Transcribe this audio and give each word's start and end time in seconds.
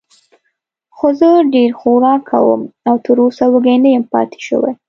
خو 0.95 1.07
زه 1.19 1.29
ډېر 1.53 1.71
خوراک 1.79 2.21
کوم 2.31 2.61
او 2.87 2.95
تراوسه 3.05 3.45
وږی 3.49 3.77
نه 3.83 3.89
یم 3.93 4.03
پاتې 4.13 4.39
شوی. 4.47 4.73